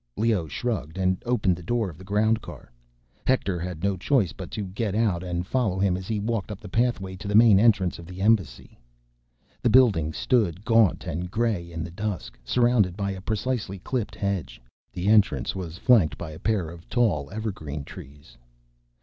Leoh 0.17 0.47
shrugged, 0.47 0.97
and 0.97 1.21
opened 1.27 1.55
the 1.55 1.61
door 1.61 1.87
of 1.87 1.99
the 1.99 2.03
groundcar. 2.03 2.71
Hector 3.27 3.59
had 3.59 3.83
no 3.83 3.95
choice 3.95 4.33
but 4.33 4.49
to 4.49 4.63
get 4.63 4.95
out 4.95 5.23
and 5.23 5.45
follow 5.45 5.77
him 5.77 5.95
as 5.95 6.07
he 6.07 6.19
walked 6.19 6.49
up 6.51 6.59
the 6.59 6.67
pathway 6.67 7.15
to 7.17 7.27
the 7.27 7.35
main 7.35 7.59
entrance 7.59 7.99
of 7.99 8.07
the 8.07 8.19
Embassy. 8.19 8.79
The 9.61 9.69
building 9.69 10.11
stood 10.11 10.65
gaunt 10.65 11.05
and 11.05 11.29
gray 11.29 11.71
in 11.71 11.83
the 11.83 11.91
dusk, 11.91 12.39
surrounded 12.43 12.97
by 12.97 13.11
a 13.11 13.21
precisely 13.21 13.77
clipped 13.77 14.15
hedge. 14.15 14.59
The 14.91 15.07
entrance 15.07 15.55
was 15.55 15.77
flanked 15.77 16.17
by 16.17 16.31
a 16.31 16.39
pair 16.39 16.69
of 16.71 16.89
tall 16.89 17.29
evergreen 17.29 17.83
trees. 17.83 18.35